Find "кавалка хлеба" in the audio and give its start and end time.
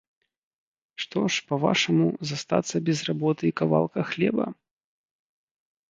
3.65-4.45